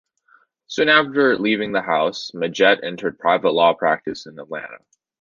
Soon 0.65 0.89
after 0.89 1.37
leaving 1.37 1.73
the 1.73 1.81
House, 1.83 2.31
Majette 2.33 2.83
entered 2.83 3.19
private 3.19 3.51
law 3.51 3.73
practice 3.75 4.25
in 4.25 4.39
Atlanta. 4.39 4.79